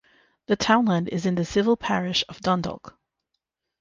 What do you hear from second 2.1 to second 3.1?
of Dundalk.